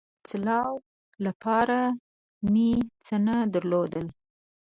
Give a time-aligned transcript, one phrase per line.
[0.03, 0.73] د خرڅلاو
[1.25, 1.79] دپاره
[2.51, 2.71] مې
[3.05, 4.05] څه نه درلودل